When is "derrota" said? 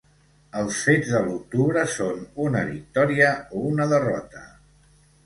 3.93-4.43